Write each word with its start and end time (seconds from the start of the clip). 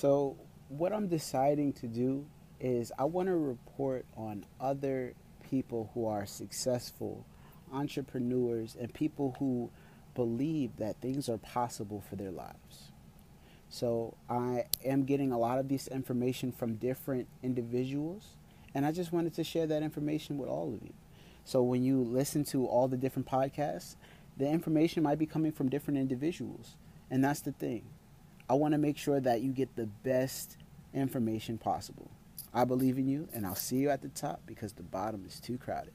So, 0.00 0.36
what 0.68 0.92
I'm 0.92 1.08
deciding 1.08 1.72
to 1.72 1.88
do 1.88 2.24
is 2.60 2.92
I 3.00 3.02
want 3.02 3.26
to 3.26 3.34
report 3.34 4.06
on 4.16 4.46
other 4.60 5.14
people 5.50 5.90
who 5.92 6.06
are 6.06 6.24
successful 6.24 7.26
entrepreneurs 7.72 8.76
and 8.80 8.94
people 8.94 9.34
who 9.40 9.72
believe 10.14 10.76
that 10.76 11.00
things 11.00 11.28
are 11.28 11.38
possible 11.38 12.00
for 12.08 12.14
their 12.14 12.30
lives. 12.30 12.92
So 13.70 14.14
I 14.30 14.66
am 14.84 15.02
getting 15.02 15.32
a 15.32 15.38
lot 15.38 15.58
of 15.58 15.68
this 15.68 15.88
information 15.88 16.52
from 16.52 16.76
different 16.76 17.26
individuals, 17.42 18.36
and 18.76 18.86
I 18.86 18.92
just 18.92 19.12
wanted 19.12 19.34
to 19.34 19.42
share 19.42 19.66
that 19.66 19.82
information 19.82 20.38
with 20.38 20.48
all 20.48 20.72
of 20.72 20.80
you. 20.80 20.94
So 21.44 21.60
when 21.64 21.82
you 21.82 22.04
listen 22.04 22.44
to 22.44 22.66
all 22.66 22.86
the 22.86 22.96
different 22.96 23.26
podcasts, 23.26 23.96
the 24.36 24.48
information 24.48 25.02
might 25.02 25.18
be 25.18 25.26
coming 25.26 25.50
from 25.50 25.68
different 25.68 25.98
individuals, 25.98 26.76
and 27.10 27.24
that's 27.24 27.40
the 27.40 27.50
thing. 27.50 27.82
I 28.48 28.54
want 28.54 28.72
to 28.72 28.78
make 28.78 28.96
sure 28.96 29.20
that 29.20 29.42
you 29.42 29.52
get 29.52 29.76
the 29.76 29.86
best 29.86 30.56
information 30.94 31.58
possible. 31.58 32.10
I 32.54 32.64
believe 32.64 32.98
in 32.98 33.06
you, 33.06 33.28
and 33.32 33.46
I'll 33.46 33.54
see 33.54 33.76
you 33.76 33.90
at 33.90 34.00
the 34.00 34.08
top 34.08 34.40
because 34.46 34.72
the 34.72 34.82
bottom 34.82 35.24
is 35.26 35.38
too 35.38 35.58
crowded. 35.58 35.92